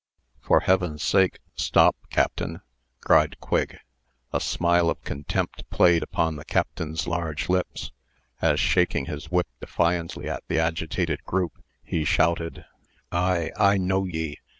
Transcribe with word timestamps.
"For 0.39 0.61
heaven's 0.61 1.03
sake, 1.03 1.37
stop, 1.53 1.95
Captain!" 2.09 2.61
cried 3.01 3.39
Quigg. 3.39 3.77
A 4.33 4.39
smile 4.39 4.89
of 4.89 4.99
contempt 5.03 5.69
played 5.69 6.01
upon 6.01 6.37
the 6.37 6.43
Captain's 6.45 7.05
large 7.05 7.49
lips, 7.49 7.91
as, 8.41 8.59
shaking 8.59 9.05
his 9.05 9.29
whip 9.29 9.45
defiantly 9.59 10.27
at 10.27 10.41
the 10.47 10.57
agitated 10.57 11.23
group, 11.25 11.61
he 11.83 12.03
shouted: 12.03 12.65
"I 13.11 13.51
I 13.55 13.77
know 13.77 14.05
ye. 14.05 14.39